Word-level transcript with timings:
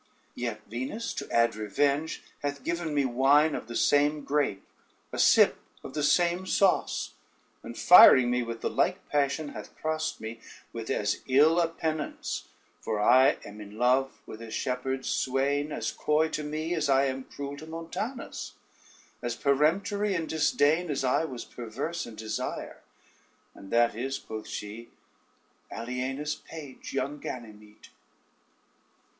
Yet 0.33 0.61
Venus, 0.67 1.13
to 1.13 1.31
add 1.31 1.55
revenge, 1.55 2.23
hath 2.41 2.63
given 2.63 2.91
me 2.95 3.05
wine 3.05 3.53
of 3.53 3.67
the 3.67 3.75
same 3.75 4.23
grape, 4.23 4.67
a 5.11 5.19
sip 5.19 5.59
of 5.83 5.93
the 5.93 6.01
same 6.01 6.47
sauce, 6.47 7.11
and 7.61 7.77
firing 7.77 8.31
me 8.31 8.41
with 8.41 8.61
the 8.61 8.69
like 8.71 9.07
passion, 9.09 9.49
hath 9.49 9.75
crossed 9.75 10.19
me 10.19 10.39
with 10.73 10.89
as 10.89 11.19
ill 11.27 11.59
a 11.59 11.67
penance; 11.67 12.47
for 12.79 12.99
I 12.99 13.37
am 13.45 13.61
in 13.61 13.77
love 13.77 14.19
with 14.25 14.41
a 14.41 14.49
shepherd's 14.49 15.07
swain, 15.07 15.71
as 15.71 15.91
coy 15.91 16.29
to 16.29 16.43
me 16.43 16.73
as 16.73 16.89
I 16.89 17.05
am 17.05 17.23
cruel 17.25 17.55
to 17.57 17.67
Montanus, 17.67 18.53
as 19.21 19.35
peremptory 19.35 20.15
in 20.15 20.25
disdain 20.25 20.89
as 20.89 21.03
I 21.03 21.25
was 21.25 21.45
perverse 21.45 22.07
in 22.07 22.15
desire; 22.15 22.81
and 23.53 23.69
that 23.71 23.93
is," 23.93 24.17
quoth 24.17 24.47
she, 24.47 24.89
"Aliena's 25.71 26.33
page, 26.33 26.91
young 26.91 27.19
Ganymede." 27.19 27.89